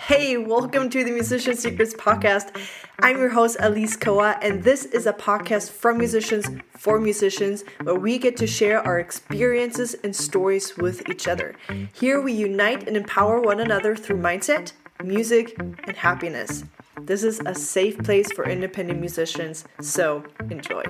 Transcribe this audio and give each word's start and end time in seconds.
Hey, 0.00 0.36
welcome 0.36 0.88
to 0.90 1.02
the 1.02 1.10
Musician 1.10 1.56
Secrets 1.56 1.92
Podcast. 1.92 2.56
I'm 3.00 3.18
your 3.18 3.30
host, 3.30 3.58
Alise 3.58 4.00
Koa, 4.00 4.38
and 4.40 4.62
this 4.62 4.84
is 4.84 5.06
a 5.06 5.12
podcast 5.12 5.70
from 5.72 5.98
musicians 5.98 6.46
for 6.76 7.00
musicians 7.00 7.64
where 7.82 7.96
we 7.96 8.16
get 8.16 8.36
to 8.36 8.46
share 8.46 8.80
our 8.86 9.00
experiences 9.00 9.96
and 10.04 10.14
stories 10.14 10.76
with 10.76 11.08
each 11.10 11.26
other. 11.26 11.56
Here 11.92 12.20
we 12.20 12.32
unite 12.32 12.86
and 12.86 12.96
empower 12.96 13.40
one 13.40 13.58
another 13.58 13.96
through 13.96 14.18
mindset, 14.18 14.72
music, 15.02 15.56
and 15.58 15.96
happiness. 15.96 16.62
This 17.02 17.24
is 17.24 17.40
a 17.44 17.54
safe 17.54 17.98
place 17.98 18.30
for 18.30 18.48
independent 18.48 19.00
musicians, 19.00 19.64
so 19.80 20.22
enjoy. 20.48 20.84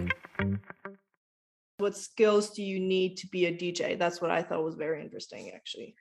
What 1.79 1.97
skills 1.97 2.51
do 2.51 2.63
you 2.63 2.79
need 2.79 3.17
to 3.19 3.27
be 3.29 3.47
a 3.47 3.53
DJ? 3.53 3.99
That's 3.99 4.21
what 4.21 4.31
I 4.31 4.43
thought 4.43 4.65
was 4.65 4.75
very 4.75 5.01
interesting, 5.01 5.51
actually. 5.55 5.95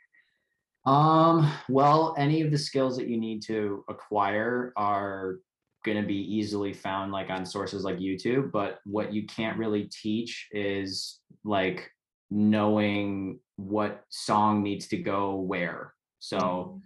Um, 0.88 1.52
well, 1.68 2.16
any 2.18 2.42
of 2.42 2.50
the 2.50 2.58
skills 2.58 2.96
that 2.96 3.10
you 3.10 3.18
need 3.18 3.44
to 3.44 3.84
acquire 3.90 4.72
are 4.78 5.40
going 5.84 6.02
to 6.02 6.08
be 6.08 6.16
easily 6.16 6.72
found 6.72 7.12
like 7.12 7.30
on 7.30 7.46
sources 7.46 7.84
like 7.84 7.98
YouTube, 7.98 8.54
but 8.54 8.80
what 8.86 9.14
you 9.14 9.26
can't 9.26 9.58
really 9.58 9.90
teach 9.92 10.48
is 10.52 11.20
like 11.44 11.92
knowing 12.32 13.40
what 13.58 14.06
song 14.08 14.64
needs 14.64 14.88
to 14.88 14.98
go 14.98 15.36
where. 15.36 15.94
So, 16.20 16.80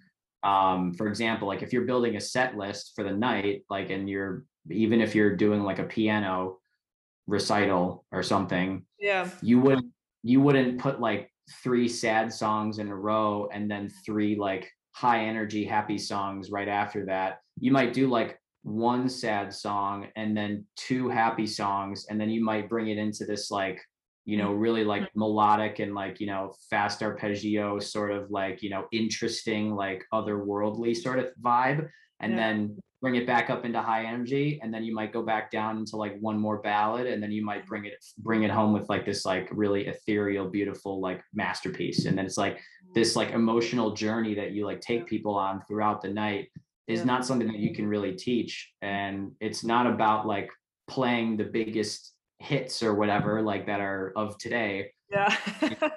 mm-hmm. 0.44 0.50
um, 0.50 0.94
for 0.96 1.08
example, 1.08 1.48
like 1.48 1.62
if 1.62 1.72
you're 1.72 1.86
building 1.86 2.16
a 2.16 2.22
set 2.22 2.58
list 2.58 2.94
for 2.96 3.04
the 3.04 3.12
night, 3.12 3.66
like, 3.70 3.92
and 3.92 4.10
you're 4.10 4.46
even 4.72 5.00
if 5.00 5.14
you're 5.14 5.36
doing 5.36 5.62
like 5.62 5.80
a 5.80 5.84
piano 5.84 6.58
recital 7.28 8.04
or 8.12 8.24
something, 8.24 8.84
yeah, 9.00 9.30
you 9.44 9.60
wouldn't 9.60 9.92
you 10.24 10.42
wouldn't 10.42 10.80
put 10.80 11.00
like 11.00 11.32
three 11.64 11.88
sad 11.88 12.32
songs 12.32 12.80
in 12.80 12.88
a 12.90 12.96
row 12.96 13.48
and 13.54 13.70
then 13.70 13.90
three 14.06 14.36
like 14.36 14.70
high 14.94 15.26
energy 15.26 15.64
happy 15.64 15.98
songs 15.98 16.52
right 16.52 16.68
after 16.68 17.06
that 17.06 17.40
you 17.60 17.72
might 17.72 17.94
do 17.94 18.08
like 18.08 18.38
one 18.64 19.10
sad 19.10 19.54
song 19.54 20.08
and 20.16 20.38
then 20.38 20.66
two 20.76 21.10
happy 21.10 21.48
songs 21.48 22.06
and 22.10 22.20
then 22.20 22.30
you 22.30 22.44
might 22.44 22.70
bring 22.70 22.90
it 22.90 22.98
into 22.98 23.26
this 23.26 23.50
like 23.50 23.82
you 24.26 24.38
know 24.38 24.54
really 24.54 24.84
like 24.84 25.04
mm-hmm. 25.04 25.20
melodic 25.20 25.80
and 25.80 25.96
like 25.96 26.20
you 26.20 26.28
know 26.28 26.54
fast 26.70 27.02
arpeggio 27.02 27.80
sort 27.80 28.12
of 28.12 28.30
like 28.30 28.62
you 28.62 28.70
know 28.70 28.86
interesting 28.92 29.76
like 29.76 30.04
otherworldly 30.14 30.96
sort 30.96 31.20
of 31.20 31.30
vibe 31.42 31.88
and 32.20 32.34
yeah. 32.34 32.38
then 32.38 32.78
bring 33.02 33.16
it 33.16 33.26
back 33.26 33.50
up 33.50 33.66
into 33.66 33.82
high 33.82 34.06
energy 34.06 34.60
and 34.62 34.72
then 34.72 34.84
you 34.84 34.94
might 34.94 35.12
go 35.12 35.24
back 35.24 35.50
down 35.50 35.78
into 35.78 35.98
like 35.98 36.16
one 36.20 36.38
more 36.38 36.60
ballad 36.60 37.08
and 37.08 37.22
then 37.22 37.32
you 37.32 37.44
might 37.44 37.66
bring 37.66 37.86
it 37.86 37.94
bring 38.20 38.44
it 38.44 38.52
home 38.52 38.72
with 38.72 38.88
like 38.90 39.06
this 39.06 39.26
like 39.26 39.50
really 39.52 39.88
ethereal 39.88 40.48
beautiful 40.48 41.02
like 41.02 41.22
masterpiece. 41.34 42.06
And 42.06 42.16
then 42.16 42.26
it's 42.26 42.38
like 42.38 42.60
this 42.94 43.16
like 43.16 43.32
emotional 43.32 43.96
journey 43.96 44.36
that 44.36 44.52
you 44.52 44.66
like 44.66 44.82
take 44.82 45.08
people 45.08 45.34
on 45.34 45.64
throughout 45.68 46.02
the 46.02 46.10
night 46.10 46.50
is 46.88 47.04
not 47.04 47.26
something 47.26 47.48
that 47.48 47.60
you 47.60 47.74
can 47.74 47.88
really 47.88 48.14
teach. 48.14 48.72
And 48.84 49.32
it's 49.40 49.64
not 49.64 49.88
about 49.88 50.28
like 50.28 50.52
playing 50.88 51.38
the 51.38 51.46
biggest 51.46 52.14
hits 52.38 52.84
or 52.84 52.94
whatever 52.94 53.42
like 53.42 53.66
that 53.66 53.82
are 53.82 54.14
of 54.16 54.38
today 54.38 54.92
yeah. 55.12 55.36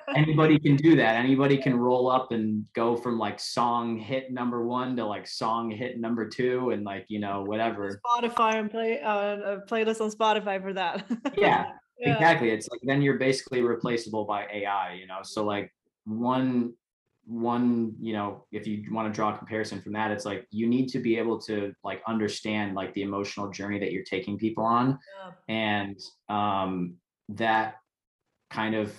Anybody 0.17 0.59
can 0.59 0.77
do 0.77 0.97
that. 0.97 1.17
Anybody 1.17 1.57
can 1.57 1.77
roll 1.77 2.11
up 2.11 2.33
and 2.33 2.67
go 2.75 2.97
from 2.97 3.19
like 3.19 3.39
song 3.39 3.97
hit 3.97 4.33
number 4.33 4.67
one 4.67 4.97
to 4.97 5.05
like 5.05 5.27
song 5.27 5.71
hit 5.71 6.01
number 6.01 6.29
two 6.29 6.71
and 6.71 6.84
like, 6.84 7.06
you 7.09 7.21
know, 7.21 7.43
whatever. 7.43 8.01
Spotify 8.06 8.56
and 8.56 8.71
play 8.71 9.01
uh, 9.01 9.37
a 9.37 9.61
playlist 9.67 10.01
on 10.01 10.11
Spotify 10.11 10.61
for 10.61 10.73
that. 10.73 11.05
yeah, 11.37 11.67
yeah, 11.98 12.15
exactly. 12.15 12.51
It's 12.51 12.69
like 12.69 12.81
then 12.83 13.03
you're 13.03 13.19
basically 13.19 13.62
replaceable 13.62 14.25
by 14.25 14.47
AI, 14.53 14.95
you 14.95 15.06
know. 15.06 15.21
So 15.23 15.45
like 15.45 15.73
one 16.05 16.75
one 17.27 17.95
you 18.01 18.12
know 18.12 18.45
if 18.53 18.67
you 18.67 18.84
want 18.93 19.11
to 19.11 19.17
draw 19.17 19.34
a 19.34 19.39
comparison 19.39 19.81
from 19.81 19.95
that 19.95 20.11
it's 20.11 20.27
like 20.27 20.47
you 20.51 20.67
need 20.67 20.89
to 20.89 20.99
be 20.99 21.17
able 21.17 21.41
to 21.41 21.73
like 21.83 22.03
understand 22.06 22.75
like 22.75 22.93
the 22.93 23.01
emotional 23.01 23.49
journey 23.49 23.78
that 23.78 23.93
you're 23.93 24.05
taking 24.05 24.37
people 24.37 24.62
on 24.62 24.99
yeah. 25.49 25.55
and 25.55 25.99
um 26.28 26.95
that 27.31 27.77
kind 28.50 28.75
of 28.75 28.94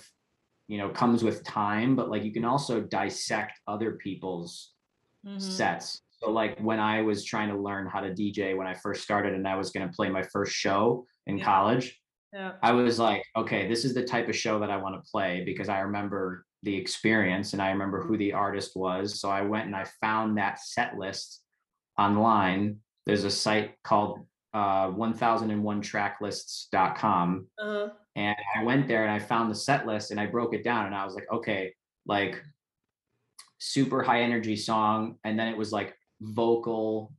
you 0.68 0.78
know 0.78 0.88
comes 0.88 1.22
with 1.22 1.44
time 1.44 1.94
but 1.94 2.10
like 2.10 2.24
you 2.24 2.32
can 2.32 2.44
also 2.44 2.80
dissect 2.80 3.60
other 3.66 3.92
people's 3.92 4.72
mm-hmm. 5.24 5.38
sets 5.38 6.00
so 6.12 6.30
like 6.30 6.58
when 6.60 6.80
i 6.80 7.02
was 7.02 7.24
trying 7.24 7.48
to 7.48 7.56
learn 7.56 7.86
how 7.86 8.00
to 8.00 8.10
dj 8.10 8.56
when 8.56 8.66
i 8.66 8.74
first 8.74 9.02
started 9.02 9.34
and 9.34 9.46
i 9.46 9.56
was 9.56 9.70
going 9.70 9.86
to 9.86 9.94
play 9.94 10.08
my 10.08 10.22
first 10.22 10.52
show 10.52 11.04
in 11.26 11.38
yeah. 11.38 11.44
college 11.44 12.00
yeah. 12.32 12.52
i 12.62 12.72
was 12.72 12.98
like 12.98 13.22
okay 13.36 13.68
this 13.68 13.84
is 13.84 13.94
the 13.94 14.04
type 14.04 14.28
of 14.28 14.36
show 14.36 14.58
that 14.58 14.70
i 14.70 14.76
want 14.76 14.94
to 14.94 15.10
play 15.10 15.42
because 15.44 15.68
i 15.68 15.80
remember 15.80 16.44
the 16.62 16.76
experience 16.76 17.52
and 17.52 17.62
i 17.62 17.70
remember 17.70 18.02
who 18.02 18.16
the 18.16 18.32
artist 18.32 18.72
was 18.74 19.20
so 19.20 19.30
i 19.30 19.42
went 19.42 19.66
and 19.66 19.76
i 19.76 19.84
found 20.00 20.36
that 20.36 20.60
set 20.60 20.96
list 20.96 21.42
online 21.98 22.78
there's 23.06 23.24
a 23.24 23.30
site 23.30 23.74
called 23.84 24.26
uh, 24.52 24.88
1001tracklists.com 24.88 27.46
uh-huh. 27.58 27.88
And 28.16 28.36
i 28.56 28.62
went 28.64 28.88
there 28.88 29.02
and 29.04 29.12
i 29.12 29.18
found 29.18 29.50
the 29.50 29.54
set 29.54 29.86
list 29.86 30.10
and 30.10 30.18
i 30.18 30.26
broke 30.26 30.52
it 30.52 30.64
down 30.64 30.86
and 30.86 30.94
i 30.94 31.04
was 31.04 31.14
like 31.14 31.30
okay 31.32 31.72
like 32.06 32.42
super 33.58 34.02
high 34.02 34.22
energy 34.22 34.56
song. 34.56 35.16
And 35.24 35.38
then 35.38 35.48
it 35.48 35.56
was 35.56 35.72
like 35.72 35.96
vocal 36.20 37.12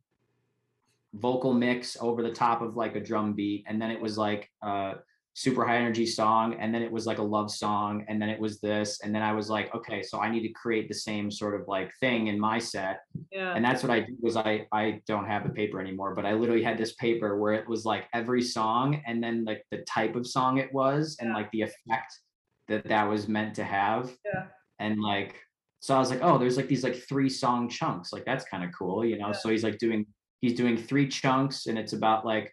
vocal 1.13 1.53
mix 1.53 1.97
over 1.99 2.21
the 2.21 2.31
top 2.31 2.61
of 2.61 2.75
like 2.75 2.95
a 2.95 2.99
drum 2.99 3.33
beat. 3.33 3.65
And 3.67 3.81
then 3.81 3.91
it 3.91 3.99
was 3.99 4.17
like 4.17 4.49
uh 4.61 4.95
super 5.37 5.63
high 5.63 5.77
energy 5.77 6.07
song 6.07 6.55
and 6.59 6.73
then 6.73 6.81
it 6.81 6.91
was 6.91 7.05
like 7.05 7.19
a 7.19 7.23
love 7.23 7.51
song 7.51 8.03
and 8.07 8.19
then 8.19 8.27
it 8.27 8.39
was 8.39 8.59
this 8.59 9.01
and 9.03 9.13
then 9.13 9.21
i 9.21 9.31
was 9.31 9.51
like 9.51 9.73
okay 9.75 10.01
so 10.01 10.19
i 10.19 10.31
need 10.31 10.41
to 10.41 10.51
create 10.53 10.87
the 10.87 10.95
same 10.95 11.29
sort 11.29 11.53
of 11.53 11.67
like 11.67 11.91
thing 11.99 12.25
in 12.25 12.39
my 12.39 12.57
set 12.57 13.01
yeah. 13.31 13.53
and 13.53 13.63
that's 13.63 13.83
what 13.83 13.91
i 13.91 13.99
did 13.99 14.15
was 14.19 14.35
i 14.35 14.65
i 14.71 14.99
don't 15.05 15.27
have 15.27 15.43
the 15.43 15.53
paper 15.53 15.79
anymore 15.79 16.15
but 16.15 16.25
i 16.25 16.33
literally 16.33 16.63
had 16.63 16.75
this 16.75 16.95
paper 16.95 17.39
where 17.39 17.53
it 17.53 17.69
was 17.69 17.85
like 17.85 18.05
every 18.15 18.41
song 18.41 18.99
and 19.05 19.21
then 19.21 19.45
like 19.45 19.63
the 19.69 19.77
type 19.83 20.15
of 20.15 20.25
song 20.25 20.57
it 20.57 20.73
was 20.73 21.17
and 21.19 21.29
yeah. 21.29 21.35
like 21.35 21.51
the 21.51 21.61
effect 21.61 22.19
that 22.67 22.83
that 22.87 23.07
was 23.07 23.27
meant 23.27 23.53
to 23.53 23.63
have 23.63 24.11
yeah. 24.25 24.45
and 24.79 24.99
like 24.99 25.35
so 25.81 25.95
i 25.95 25.99
was 25.99 26.09
like 26.09 26.23
oh 26.23 26.39
there's 26.39 26.57
like 26.57 26.67
these 26.67 26.83
like 26.83 26.95
three 27.07 27.29
song 27.29 27.69
chunks 27.69 28.11
like 28.11 28.25
that's 28.25 28.45
kind 28.45 28.63
of 28.63 28.71
cool 28.75 29.05
you 29.05 29.19
know 29.19 29.27
yeah. 29.27 29.33
so 29.33 29.49
he's 29.49 29.63
like 29.63 29.77
doing 29.77 30.03
he's 30.41 30.55
doing 30.55 30.75
three 30.75 31.07
chunks 31.07 31.67
and 31.67 31.77
it's 31.77 31.93
about 31.93 32.25
like 32.25 32.51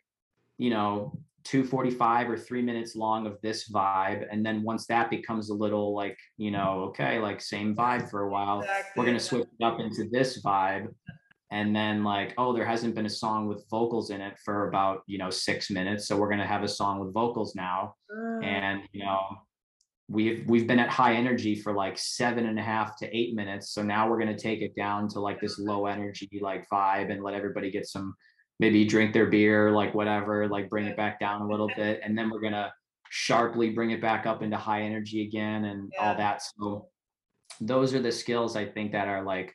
you 0.58 0.68
know 0.68 1.18
245 1.44 2.30
or 2.30 2.38
three 2.38 2.62
minutes 2.62 2.96
long 2.96 3.26
of 3.26 3.40
this 3.42 3.70
vibe. 3.70 4.26
And 4.30 4.44
then 4.44 4.62
once 4.62 4.86
that 4.86 5.10
becomes 5.10 5.50
a 5.50 5.54
little 5.54 5.94
like 5.94 6.18
you 6.36 6.50
know 6.50 6.86
okay 6.88 7.18
like 7.18 7.40
same 7.40 7.74
vibe 7.74 8.10
for 8.10 8.22
a 8.22 8.30
while 8.30 8.60
exactly. 8.60 8.92
we're 8.96 9.04
going 9.04 9.18
to 9.18 9.24
switch 9.24 9.46
it 9.60 9.64
up 9.64 9.80
into 9.80 10.08
this 10.10 10.42
vibe. 10.42 10.88
And 11.50 11.76
then 11.76 12.02
like 12.02 12.34
oh 12.38 12.52
there 12.52 12.64
hasn't 12.64 12.94
been 12.94 13.06
a 13.06 13.10
song 13.10 13.46
with 13.46 13.64
vocals 13.70 14.10
in 14.10 14.20
it 14.20 14.38
for 14.44 14.68
about 14.68 15.02
you 15.06 15.18
know 15.18 15.30
six 15.30 15.70
minutes. 15.70 16.06
So 16.08 16.16
we're 16.16 16.28
going 16.28 16.40
to 16.40 16.46
have 16.46 16.62
a 16.62 16.68
song 16.68 17.00
with 17.00 17.12
vocals 17.12 17.54
now. 17.54 17.94
Uh. 18.10 18.40
and 18.40 18.82
you 18.92 19.04
know 19.04 19.20
we've 20.08 20.44
we've 20.48 20.66
been 20.66 20.78
at 20.78 20.90
high 20.90 21.14
energy 21.14 21.54
for 21.54 21.72
like 21.72 21.98
seven 21.98 22.46
and 22.46 22.58
a 22.58 22.62
half 22.62 22.98
to 22.98 23.16
eight 23.16 23.34
minutes. 23.34 23.70
So 23.70 23.82
now 23.82 24.08
we're 24.08 24.18
going 24.18 24.34
to 24.34 24.42
take 24.42 24.60
it 24.60 24.74
down 24.76 25.08
to 25.10 25.20
like 25.20 25.40
this 25.40 25.58
low 25.58 25.86
energy 25.86 26.28
like 26.40 26.68
vibe 26.68 27.10
and 27.10 27.22
let 27.22 27.34
everybody 27.34 27.70
get 27.70 27.86
some 27.86 28.14
maybe 28.60 28.84
drink 28.84 29.12
their 29.12 29.26
beer, 29.26 29.70
like 29.70 29.94
whatever, 29.94 30.48
like 30.48 30.70
bring 30.70 30.86
it 30.86 30.96
back 30.96 31.18
down 31.20 31.42
a 31.42 31.48
little 31.48 31.70
bit. 31.76 32.00
And 32.02 32.16
then 32.16 32.30
we're 32.30 32.40
going 32.40 32.52
to 32.52 32.72
sharply 33.10 33.70
bring 33.70 33.90
it 33.90 34.00
back 34.00 34.26
up 34.26 34.42
into 34.42 34.56
high 34.56 34.82
energy 34.82 35.26
again 35.26 35.64
and 35.66 35.92
yeah. 35.92 36.08
all 36.08 36.16
that. 36.16 36.42
So 36.42 36.88
those 37.60 37.94
are 37.94 38.02
the 38.02 38.12
skills 38.12 38.56
I 38.56 38.64
think 38.64 38.92
that 38.92 39.08
are 39.08 39.22
like 39.22 39.54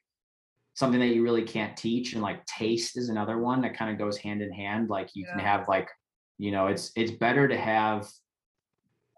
something 0.76 1.00
that 1.00 1.08
you 1.08 1.24
really 1.24 1.44
can't 1.44 1.76
teach. 1.76 2.14
And 2.14 2.22
like 2.22 2.46
taste 2.46 2.98
is 2.98 3.10
another 3.10 3.38
one 3.38 3.62
that 3.62 3.78
kind 3.78 3.92
of 3.92 3.98
goes 3.98 4.18
hand 4.18 4.42
in 4.42 4.52
hand. 4.52 4.90
Like 4.90 5.10
you 5.14 5.26
yeah. 5.26 5.34
can 5.34 5.46
have 5.46 5.68
like, 5.68 5.90
you 6.38 6.52
know, 6.52 6.68
it's, 6.68 6.92
it's 6.96 7.12
better 7.12 7.48
to 7.48 7.58
have, 7.58 8.08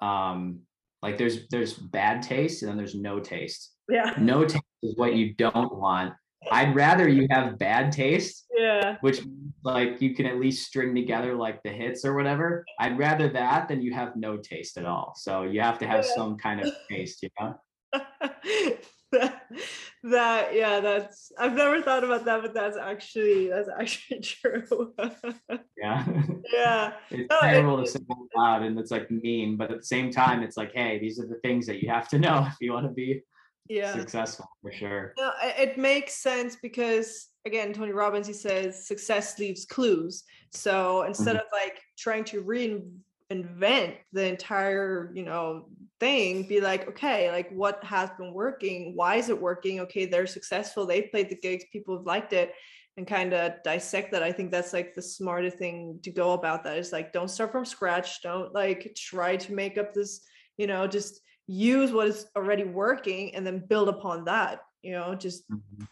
um, 0.01 0.61
like 1.03 1.17
there's, 1.17 1.47
there's 1.49 1.73
bad 1.73 2.23
taste 2.23 2.63
and 2.63 2.69
then 2.69 2.77
there's 2.77 2.95
no 2.95 3.19
taste. 3.19 3.73
Yeah. 3.89 4.13
No 4.17 4.43
taste 4.43 4.63
is 4.81 4.95
what 4.97 5.15
you 5.15 5.35
don't 5.35 5.75
want. 5.75 6.13
I'd 6.49 6.75
rather 6.75 7.07
you 7.07 7.27
have 7.29 7.57
bad 7.59 7.91
taste. 7.91 8.45
Yeah. 8.55 8.97
Which 9.01 9.21
like 9.63 10.01
you 10.01 10.15
can 10.15 10.25
at 10.25 10.39
least 10.39 10.65
string 10.65 10.95
together 10.95 11.35
like 11.35 11.61
the 11.63 11.69
hits 11.69 12.03
or 12.05 12.15
whatever. 12.15 12.65
I'd 12.79 12.97
rather 12.97 13.29
that 13.29 13.67
than 13.67 13.81
you 13.81 13.93
have 13.93 14.15
no 14.15 14.37
taste 14.37 14.77
at 14.77 14.85
all. 14.85 15.13
So 15.15 15.43
you 15.43 15.61
have 15.61 15.77
to 15.79 15.87
have 15.87 16.05
yeah. 16.05 16.15
some 16.15 16.37
kind 16.37 16.61
of 16.61 16.73
taste, 16.89 17.23
you 17.23 17.29
know? 17.39 17.55
that, 19.11 19.41
that 20.03 20.55
yeah, 20.55 20.79
that's 20.79 21.31
I've 21.37 21.53
never 21.53 21.81
thought 21.81 22.03
about 22.03 22.25
that, 22.25 22.41
but 22.41 22.53
that's 22.53 22.77
actually 22.77 23.49
that's 23.49 23.69
actually 23.69 24.19
true. 24.21 24.93
yeah. 25.77 26.05
Yeah. 26.53 26.93
it's 27.09 27.29
no, 27.29 27.39
terrible 27.39 27.79
it, 27.79 27.85
to 27.85 27.91
say 27.91 27.99
out 28.11 28.27
loud 28.35 28.63
and 28.63 28.77
it's 28.77 28.91
like 28.91 29.09
mean, 29.09 29.55
but 29.55 29.71
at 29.71 29.79
the 29.79 29.85
same 29.85 30.11
time, 30.11 30.43
it's 30.43 30.57
like, 30.57 30.73
hey, 30.73 30.99
these 30.99 31.17
are 31.17 31.25
the 31.25 31.39
things 31.43 31.65
that 31.67 31.81
you 31.81 31.89
have 31.89 32.09
to 32.09 32.19
know 32.19 32.45
if 32.45 32.55
you 32.59 32.73
want 32.73 32.87
to 32.87 32.91
be 32.91 33.21
yeah. 33.71 33.93
successful 33.93 34.47
for 34.61 34.71
sure. 34.71 35.13
No, 35.17 35.31
it 35.41 35.77
makes 35.77 36.15
sense 36.15 36.57
because 36.61 37.29
again 37.45 37.73
tony 37.73 37.91
robbins 37.91 38.27
he 38.27 38.33
says 38.33 38.87
success 38.87 39.39
leaves 39.39 39.65
clues. 39.65 40.23
So 40.51 41.03
instead 41.03 41.37
mm-hmm. 41.37 41.45
of 41.45 41.51
like 41.53 41.81
trying 41.97 42.25
to 42.25 42.43
reinvent 42.43 43.95
the 44.11 44.25
entire 44.25 45.11
you 45.13 45.23
know 45.23 45.65
thing 45.99 46.47
be 46.47 46.59
like 46.59 46.87
okay 46.89 47.31
like 47.31 47.49
what 47.51 47.83
has 47.83 48.09
been 48.17 48.33
working? 48.33 48.93
Why 48.95 49.15
is 49.15 49.29
it 49.29 49.41
working? 49.41 49.79
Okay 49.81 50.05
they're 50.05 50.27
successful. 50.27 50.85
They 50.85 51.03
played 51.03 51.29
the 51.29 51.35
gigs. 51.35 51.65
People 51.71 51.97
have 51.97 52.05
liked 52.05 52.33
it. 52.33 52.53
And 52.97 53.07
kind 53.07 53.33
of 53.33 53.53
dissect 53.63 54.11
that. 54.11 54.21
I 54.21 54.33
think 54.33 54.51
that's 54.51 54.73
like 54.73 54.93
the 54.93 55.01
smartest 55.01 55.57
thing 55.57 55.97
to 56.03 56.11
go 56.11 56.33
about 56.33 56.65
that 56.65 56.77
is 56.77 56.91
like 56.91 57.13
don't 57.13 57.29
start 57.29 57.53
from 57.53 57.63
scratch. 57.63 58.21
Don't 58.21 58.53
like 58.53 58.93
try 58.97 59.37
to 59.37 59.53
make 59.53 59.77
up 59.77 59.93
this 59.93 60.25
you 60.57 60.67
know 60.67 60.85
just 60.87 61.21
use 61.51 61.91
what 61.91 62.07
is 62.07 62.27
already 62.35 62.63
working 62.63 63.35
and 63.35 63.45
then 63.45 63.59
build 63.59 63.89
upon 63.89 64.23
that 64.23 64.61
you 64.81 64.93
know 64.93 65.13
just 65.13 65.49
mm-hmm. 65.51 65.83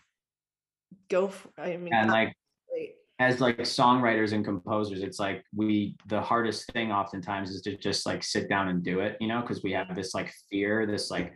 go 1.10 1.28
for, 1.28 1.50
i 1.58 1.76
mean 1.76 1.94
and 1.94 2.10
like 2.10 2.34
as 3.20 3.42
like 3.42 3.58
songwriters 3.60 4.32
and 4.32 4.46
composers 4.46 5.02
it's 5.02 5.20
like 5.20 5.44
we 5.54 5.98
the 6.08 6.22
hardest 6.22 6.72
thing 6.72 6.94
oftentimes 6.94 7.50
is 7.50 7.62
to 7.62 7.76
just 7.76 8.06
like 8.06 8.24
sit 8.24 8.48
down 8.48 8.70
and 8.70 8.84
do 8.84 9.02
it 9.02 9.18
you 9.20 9.28
know 9.28 9.42
because 9.42 9.62
we 9.62 9.74
have 9.74 9.94
this 9.96 10.14
like 10.14 10.32
fear 10.50 10.86
this 10.86 11.12
like 11.12 11.34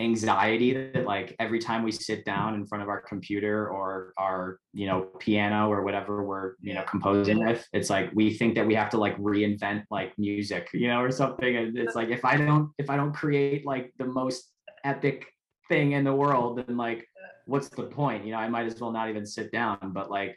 anxiety 0.00 0.72
that 0.72 1.04
like 1.04 1.36
every 1.38 1.58
time 1.58 1.82
we 1.82 1.92
sit 1.92 2.24
down 2.24 2.54
in 2.54 2.66
front 2.66 2.82
of 2.82 2.88
our 2.88 3.02
computer 3.02 3.68
or 3.68 4.12
our 4.16 4.58
you 4.72 4.86
know 4.86 5.02
piano 5.18 5.68
or 5.68 5.82
whatever 5.82 6.24
we're 6.24 6.54
you 6.62 6.72
know 6.72 6.82
composing 6.88 7.44
with 7.44 7.66
it's 7.74 7.90
like 7.90 8.10
we 8.14 8.32
think 8.32 8.54
that 8.54 8.66
we 8.66 8.74
have 8.74 8.88
to 8.88 8.96
like 8.96 9.16
reinvent 9.18 9.84
like 9.90 10.12
music 10.18 10.68
you 10.72 10.88
know 10.88 11.00
or 11.00 11.10
something. 11.10 11.56
And 11.56 11.78
it's 11.78 11.94
like 11.94 12.08
if 12.08 12.24
i 12.24 12.36
don't 12.36 12.70
if 12.78 12.88
i 12.88 12.96
don't 12.96 13.12
create 13.12 13.66
like 13.66 13.92
the 13.98 14.06
most 14.06 14.50
epic 14.84 15.26
thing 15.68 15.92
in 15.92 16.02
the 16.02 16.14
world 16.14 16.64
then 16.66 16.76
like 16.76 17.06
what's 17.46 17.68
the 17.68 17.82
point? 17.82 18.24
You 18.24 18.32
know 18.32 18.38
i 18.38 18.48
might 18.48 18.66
as 18.66 18.80
well 18.80 18.92
not 18.92 19.08
even 19.10 19.26
sit 19.26 19.52
down. 19.52 19.92
But 19.92 20.10
like 20.10 20.36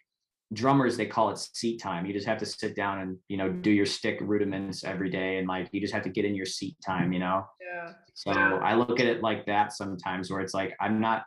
drummers 0.54 0.98
they 0.98 1.06
call 1.06 1.30
it 1.30 1.38
seat 1.38 1.82
time. 1.82 2.06
You 2.06 2.14
just 2.14 2.28
have 2.28 2.38
to 2.40 2.46
sit 2.46 2.76
down 2.76 3.00
and 3.00 3.18
you 3.28 3.38
know 3.38 3.50
do 3.50 3.72
your 3.72 3.86
stick 3.86 4.20
rudiments 4.22 4.84
every 4.84 5.10
day. 5.10 5.38
And 5.38 5.48
like 5.48 5.70
you 5.72 5.82
just 5.82 5.94
have 5.94 6.04
to 6.04 6.10
get 6.10 6.26
in 6.26 6.36
your 6.36 6.46
seat 6.46 6.76
time 6.86 7.12
you 7.14 7.20
know? 7.20 7.46
Yeah. 7.62 7.94
So 8.14 8.32
i 8.32 8.76
look 8.76 9.00
at 9.00 9.08
it 9.08 9.22
like 9.22 9.46
that 9.48 9.74
sometimes 9.74 10.30
where 10.30 10.42
it's 10.42 10.54
like 10.54 10.76
i'm 10.80 11.00
not 11.00 11.24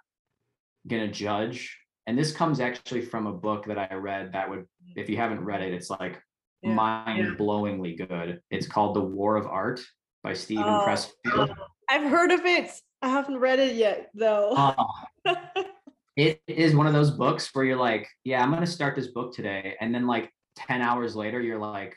gonna 0.87 1.09
judge. 1.09 1.77
And 2.09 2.17
this 2.17 2.33
comes 2.33 2.61
actually 2.61 3.03
from 3.03 3.27
a 3.27 3.33
book 3.33 3.67
that 3.67 3.79
i 3.79 3.95
read 3.95 4.33
that 4.33 4.49
would 4.49 4.67
if 4.95 5.09
you 5.09 5.17
haven't 5.17 5.45
read 5.45 5.63
it 5.63 5.75
it's 5.75 5.91
like 5.91 6.23
yeah. 6.63 6.75
mind-blowingly 6.75 7.97
good. 8.09 8.41
It's 8.51 8.67
called 8.67 8.95
the 8.97 9.01
war 9.01 9.37
of 9.37 9.47
art 9.47 9.81
by 10.23 10.33
steven 10.33 10.65
oh, 10.65 10.85
Pressfield. 10.87 11.55
I've 11.89 12.11
heard 12.11 12.33
of 12.33 12.45
it. 12.45 12.71
I 13.03 13.09
haven't 13.09 13.39
read 13.39 13.59
it 13.59 13.77
yet 13.77 14.11
though. 14.15 14.53
Uh, 14.53 15.35
it 16.17 16.41
is 16.47 16.75
one 16.75 16.87
of 16.87 16.95
those 16.95 17.11
books 17.11 17.49
where 17.53 17.65
you're 17.65 17.77
like, 17.77 18.09
yeah, 18.25 18.43
I'm 18.43 18.51
gonna 18.51 18.67
start 18.67 18.97
this 18.97 19.09
book 19.09 19.35
today, 19.35 19.77
and 19.81 19.95
then 19.95 20.07
like 20.07 20.33
ten 20.57 20.81
hours 20.81 21.15
later, 21.15 21.41
you're 21.41 21.59
like, 21.59 21.95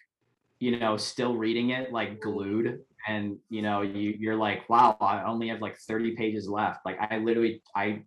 you 0.59 0.77
know, 0.77 0.97
still 0.97 1.35
reading 1.35 1.69
it 1.69 1.91
like 1.91 2.19
glued, 2.19 2.79
and 3.07 3.37
you 3.49 3.61
know, 3.61 3.81
you 3.81 4.15
you're 4.19 4.35
like, 4.35 4.69
wow, 4.69 4.97
I 4.99 5.23
only 5.23 5.47
have 5.47 5.61
like 5.61 5.77
30 5.77 6.15
pages 6.15 6.49
left. 6.49 6.81
Like 6.85 6.97
I 6.99 7.17
literally 7.17 7.63
I 7.75 8.03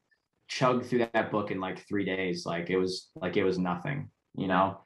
chugged 0.48 0.86
through 0.86 1.08
that 1.12 1.30
book 1.30 1.50
in 1.50 1.60
like 1.60 1.86
three 1.88 2.04
days. 2.04 2.44
Like 2.44 2.68
it 2.68 2.76
was 2.76 3.10
like 3.16 3.36
it 3.36 3.44
was 3.44 3.58
nothing, 3.58 4.10
you 4.36 4.48
know. 4.48 4.80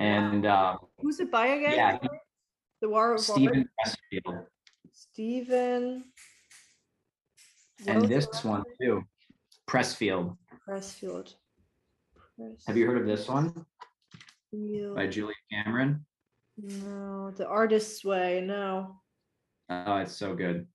And 0.00 0.46
um, 0.46 0.78
who's 0.98 1.20
it 1.20 1.30
by 1.30 1.48
again? 1.48 1.74
Yeah, 1.74 1.98
the 2.80 2.88
War 2.88 3.14
of 3.14 3.20
Steven 3.20 3.68
Pressfield. 3.78 4.46
Steven. 4.92 6.04
And 7.86 8.08
this 8.08 8.42
one 8.42 8.62
too, 8.80 9.02
Pressfield. 9.68 10.36
Pressfield. 10.68 11.34
Press 12.36 12.64
Have 12.66 12.76
you 12.76 12.86
heard 12.86 12.98
of 12.98 13.06
this 13.06 13.28
one? 13.28 13.66
By 14.94 15.06
Julia 15.06 15.34
Cameron? 15.50 16.04
No, 16.58 17.32
The 17.36 17.46
Artist's 17.46 18.04
Way. 18.04 18.42
No. 18.44 18.96
Oh, 19.70 19.96
it's 19.96 20.14
so 20.14 20.34
good. 20.34 20.66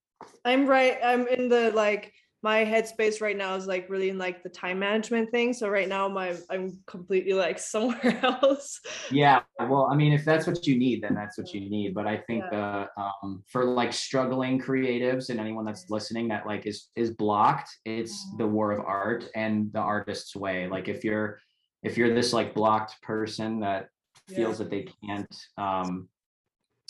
I'm 0.43 0.65
right. 0.65 0.97
I'm 1.03 1.27
in 1.27 1.47
the 1.47 1.71
like 1.71 2.11
my 2.43 2.63
headspace 2.63 3.19
right 3.19 3.35
now 3.35 3.55
is 3.55 3.65
like 3.65 3.89
really 3.89 4.09
in 4.09 4.17
like 4.17 4.43
the 4.43 4.49
time 4.49 4.77
management 4.77 5.31
thing. 5.31 5.53
So 5.53 5.69
right 5.69 5.87
now 5.87 6.07
my 6.07 6.35
I'm 6.49 6.79
completely 6.85 7.33
like 7.33 7.57
somewhere 7.73 8.19
else. 8.23 8.79
Yeah. 9.11 9.41
Well, 9.59 9.89
I 9.91 9.95
mean, 9.95 10.13
if 10.13 10.23
that's 10.23 10.45
what 10.45 10.67
you 10.67 10.77
need, 10.77 11.01
then 11.01 11.15
that's 11.15 11.37
what 11.37 11.53
you 11.53 11.61
need. 11.69 11.93
But 11.93 12.05
I 12.05 12.17
think 12.17 12.43
yeah. 12.51 12.85
uh, 12.97 13.11
um, 13.23 13.43
for 13.47 13.65
like 13.65 13.91
struggling 13.91 14.61
creatives 14.61 15.29
and 15.29 15.39
anyone 15.39 15.65
that's 15.65 15.89
listening 15.89 16.27
that 16.27 16.45
like 16.45 16.65
is 16.67 16.89
is 16.95 17.11
blocked, 17.11 17.69
it's 17.85 18.25
the 18.37 18.47
war 18.47 18.71
of 18.71 18.85
art 18.85 19.27
and 19.35 19.71
the 19.73 19.79
artist's 19.79 20.35
way. 20.35 20.67
Like 20.67 20.87
if 20.87 21.03
you're 21.03 21.39
if 21.83 21.97
you're 21.97 22.13
this 22.13 22.33
like 22.33 22.53
blocked 22.53 23.01
person 23.01 23.59
that 23.61 23.87
feels 24.29 24.59
yeah. 24.59 24.63
that 24.63 24.69
they 24.69 24.87
can't 25.05 25.35
um 25.57 26.09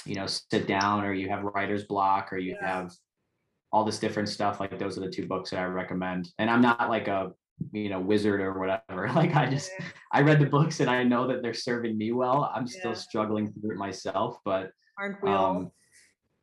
you 0.06 0.16
know 0.16 0.26
sit 0.26 0.68
down 0.68 1.04
or 1.04 1.14
you 1.14 1.30
have 1.30 1.44
writer's 1.44 1.84
block 1.86 2.32
or 2.32 2.38
you 2.38 2.58
yeah. 2.60 2.80
have 2.80 2.92
all 3.72 3.84
this 3.84 4.00
different 4.00 4.30
stuff. 4.30 4.60
Like 4.60 4.78
those 4.80 4.98
are 4.98 5.02
the 5.02 5.10
two 5.10 5.28
books 5.28 5.52
that 5.52 5.60
I 5.60 5.66
recommend. 5.66 6.30
And 6.40 6.50
I'm 6.50 6.62
not 6.62 6.90
like 6.90 7.08
a 7.08 7.32
you 7.72 7.90
know 7.90 8.00
wizard 8.00 8.42
or 8.42 8.58
whatever. 8.60 9.10
Like 9.16 9.36
I 9.36 9.50
just 9.50 9.72
I 10.12 10.22
read 10.22 10.40
the 10.40 10.46
books 10.46 10.80
and 10.80 10.90
I 10.90 11.04
know 11.04 11.28
that 11.28 11.42
they're 11.42 11.54
serving 11.54 11.98
me 11.98 12.12
well. 12.12 12.52
I'm 12.54 12.68
still 12.68 12.92
yeah. 12.92 12.98
struggling 12.98 13.52
through 13.52 13.72
it 13.72 13.78
myself, 13.78 14.38
but 14.46 14.72
aren't 14.98 15.22
we 15.24 15.30
all? 15.30 15.58
Um, 15.58 15.72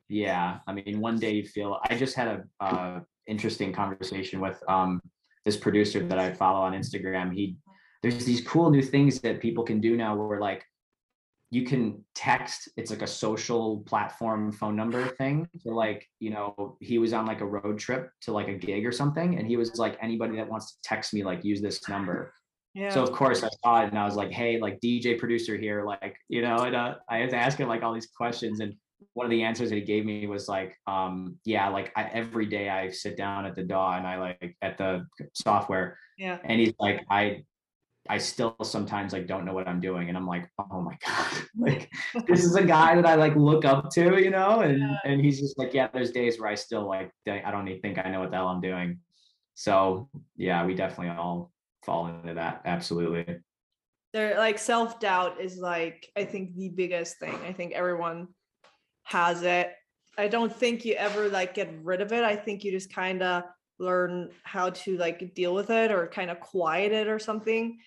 yeah, 0.08 0.58
I 0.66 0.72
mean, 0.72 1.00
one 1.00 1.18
day 1.18 1.32
you 1.32 1.44
feel. 1.44 1.80
I 1.88 1.96
just 1.96 2.14
had 2.14 2.28
a 2.28 2.64
uh, 2.64 3.00
interesting 3.26 3.72
conversation 3.72 4.40
with 4.40 4.62
um 4.68 5.00
this 5.44 5.56
producer 5.56 6.06
that 6.06 6.18
I 6.18 6.32
follow 6.32 6.60
on 6.60 6.72
Instagram. 6.72 7.34
He 7.34 7.56
there's 8.02 8.24
these 8.24 8.42
cool 8.42 8.70
new 8.70 8.82
things 8.82 9.20
that 9.20 9.40
people 9.40 9.64
can 9.64 9.80
do 9.80 9.96
now 9.96 10.14
where 10.14 10.40
like 10.40 10.64
you 11.54 11.64
can 11.64 12.02
text 12.16 12.68
it's 12.76 12.90
like 12.90 13.02
a 13.02 13.06
social 13.06 13.78
platform 13.86 14.50
phone 14.50 14.74
number 14.74 15.06
thing 15.06 15.48
so 15.60 15.70
like 15.70 16.04
you 16.18 16.30
know 16.30 16.76
he 16.80 16.98
was 16.98 17.12
on 17.12 17.26
like 17.26 17.40
a 17.40 17.46
road 17.46 17.78
trip 17.78 18.10
to 18.20 18.32
like 18.32 18.48
a 18.48 18.54
gig 18.54 18.84
or 18.84 18.90
something 18.90 19.38
and 19.38 19.46
he 19.46 19.56
was 19.56 19.78
like 19.78 19.96
anybody 20.02 20.34
that 20.36 20.48
wants 20.48 20.72
to 20.72 20.78
text 20.82 21.14
me 21.14 21.22
like 21.22 21.44
use 21.44 21.62
this 21.62 21.88
number 21.88 22.34
yeah. 22.74 22.90
so 22.90 23.04
of 23.04 23.12
course 23.12 23.44
i 23.44 23.48
saw 23.62 23.82
it 23.82 23.88
and 23.88 23.98
i 23.98 24.04
was 24.04 24.16
like 24.16 24.32
hey 24.32 24.58
like 24.58 24.80
dj 24.80 25.16
producer 25.16 25.56
here 25.56 25.84
like 25.84 26.16
you 26.28 26.42
know 26.42 26.56
and 26.56 26.74
uh, 26.74 26.96
i 27.08 27.22
was 27.22 27.32
asking 27.32 27.68
like 27.68 27.84
all 27.84 27.94
these 27.94 28.08
questions 28.16 28.58
and 28.58 28.74
one 29.12 29.24
of 29.24 29.30
the 29.30 29.44
answers 29.44 29.68
that 29.68 29.76
he 29.76 29.82
gave 29.82 30.04
me 30.04 30.26
was 30.26 30.48
like 30.48 30.74
um 30.88 31.36
yeah 31.44 31.68
like 31.68 31.92
I, 31.94 32.10
every 32.12 32.46
day 32.46 32.68
i 32.68 32.90
sit 32.90 33.16
down 33.16 33.46
at 33.46 33.54
the 33.54 33.62
daw 33.62 33.96
and 33.96 34.08
i 34.08 34.18
like 34.18 34.56
at 34.60 34.76
the 34.76 35.06
software 35.34 35.98
yeah 36.18 36.38
and 36.42 36.58
he's 36.58 36.72
like 36.80 37.04
i 37.10 37.44
I 38.08 38.18
still 38.18 38.54
sometimes 38.62 39.12
like 39.12 39.26
don't 39.26 39.46
know 39.46 39.54
what 39.54 39.66
I'm 39.66 39.80
doing 39.80 40.08
and 40.08 40.16
I'm 40.16 40.26
like, 40.26 40.48
oh 40.70 40.80
my 40.82 40.96
God, 41.06 41.32
like 41.58 41.90
this 42.26 42.44
is 42.44 42.54
a 42.54 42.62
guy 42.62 42.94
that 42.94 43.06
I 43.06 43.14
like 43.14 43.34
look 43.34 43.64
up 43.64 43.90
to, 43.92 44.22
you 44.22 44.30
know? 44.30 44.60
And 44.60 44.78
yeah. 44.80 44.96
and 45.04 45.20
he's 45.20 45.40
just 45.40 45.58
like, 45.58 45.72
yeah, 45.72 45.88
there's 45.92 46.10
days 46.10 46.38
where 46.38 46.50
I 46.50 46.54
still 46.54 46.86
like 46.86 47.10
I 47.26 47.50
don't 47.50 47.66
even 47.68 47.80
think 47.80 47.98
I 47.98 48.10
know 48.10 48.20
what 48.20 48.30
the 48.30 48.36
hell 48.36 48.48
I'm 48.48 48.60
doing. 48.60 48.98
So 49.54 50.08
yeah, 50.36 50.66
we 50.66 50.74
definitely 50.74 51.16
all 51.16 51.52
fall 51.84 52.08
into 52.08 52.34
that. 52.34 52.62
Absolutely. 52.66 53.36
There 54.12 54.36
like 54.36 54.58
self-doubt 54.58 55.40
is 55.40 55.58
like 55.58 56.06
I 56.16 56.24
think 56.24 56.54
the 56.56 56.68
biggest 56.68 57.18
thing. 57.18 57.34
I 57.46 57.52
think 57.52 57.72
everyone 57.72 58.28
has 59.04 59.42
it. 59.42 59.72
I 60.18 60.28
don't 60.28 60.54
think 60.54 60.84
you 60.84 60.94
ever 60.94 61.28
like 61.28 61.54
get 61.54 61.72
rid 61.82 62.00
of 62.00 62.12
it. 62.12 62.22
I 62.22 62.36
think 62.36 62.64
you 62.64 62.70
just 62.70 62.92
kind 62.92 63.22
of 63.22 63.44
learn 63.84 64.30
how 64.42 64.70
to 64.70 64.96
like 64.96 65.34
deal 65.34 65.54
with 65.54 65.70
it 65.70 65.90
or 65.90 66.06
kind 66.06 66.30
of 66.30 66.40
quiet 66.40 66.92
it 66.92 67.08
or 67.08 67.18
something 67.18 67.78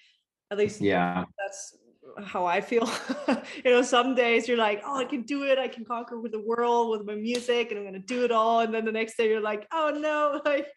at 0.51 0.57
least 0.57 0.81
yeah 0.81 1.25
that's 1.39 1.77
how 2.25 2.45
I 2.45 2.61
feel. 2.61 2.89
you 3.65 3.71
know, 3.71 3.81
some 3.81 4.15
days 4.15 4.47
you're 4.47 4.57
like, 4.57 4.81
oh, 4.85 4.97
I 4.97 5.05
can 5.05 5.21
do 5.23 5.43
it. 5.43 5.57
I 5.57 5.67
can 5.67 5.85
conquer 5.85 6.19
with 6.19 6.31
the 6.31 6.39
world 6.39 6.89
with 6.89 7.05
my 7.05 7.15
music 7.15 7.69
and 7.69 7.77
I'm 7.77 7.83
going 7.83 7.93
to 7.93 7.99
do 7.99 8.23
it 8.23 8.31
all. 8.31 8.61
And 8.61 8.73
then 8.73 8.85
the 8.85 8.91
next 8.91 9.17
day 9.17 9.29
you're 9.29 9.41
like, 9.41 9.67
oh 9.71 9.91
no, 9.95 10.41
like 10.49 10.67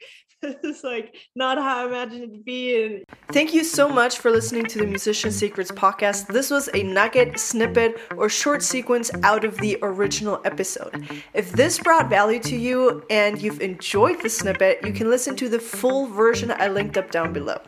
is 0.64 0.82
like 0.82 1.14
not 1.34 1.58
how 1.58 1.84
I 1.84 1.86
imagined 1.86 2.24
it 2.24 2.32
to 2.32 2.42
be. 2.42 2.84
And 2.84 3.04
Thank 3.28 3.54
you 3.54 3.62
so 3.62 3.88
much 3.88 4.18
for 4.18 4.30
listening 4.30 4.64
to 4.66 4.78
the 4.78 4.86
Musician 4.86 5.30
Secrets 5.30 5.70
podcast. 5.70 6.26
This 6.28 6.50
was 6.50 6.68
a 6.74 6.82
nugget, 6.82 7.38
snippet, 7.38 8.00
or 8.16 8.28
short 8.28 8.62
sequence 8.62 9.10
out 9.22 9.44
of 9.44 9.58
the 9.58 9.78
original 9.82 10.40
episode. 10.44 11.06
If 11.34 11.52
this 11.52 11.78
brought 11.78 12.08
value 12.08 12.40
to 12.40 12.56
you 12.56 13.04
and 13.10 13.40
you've 13.40 13.60
enjoyed 13.60 14.22
the 14.22 14.30
snippet, 14.30 14.80
you 14.84 14.92
can 14.92 15.10
listen 15.10 15.36
to 15.36 15.48
the 15.48 15.60
full 15.60 16.06
version 16.06 16.50
I 16.50 16.68
linked 16.68 16.96
up 16.96 17.10
down 17.10 17.32
below. 17.32 17.60